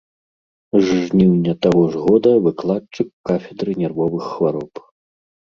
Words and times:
З 0.85 0.95
жніўня 1.01 1.53
таго 1.65 1.83
ж 1.95 2.01
года 2.05 2.31
выкладчык 2.45 3.09
кафедры 3.31 3.71
нервовых 3.83 4.23
хвароб. 4.33 4.73